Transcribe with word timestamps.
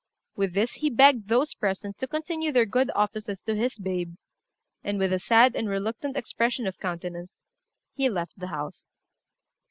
With 0.35 0.55
this 0.55 0.71
he 0.71 0.89
begged 0.89 1.27
those 1.27 1.53
present 1.53 1.99
to 1.99 2.07
continue 2.07 2.51
their 2.51 2.65
good 2.65 2.89
offices 2.95 3.43
to 3.43 3.53
his 3.55 3.77
babe; 3.77 4.15
and, 4.83 4.97
with 4.97 5.13
a 5.13 5.19
sad 5.19 5.55
and 5.55 5.69
reluctant 5.69 6.17
expression 6.17 6.65
of 6.65 6.79
countenance, 6.79 7.43
he 7.93 8.09
left 8.09 8.39
the 8.39 8.47
house. 8.47 8.89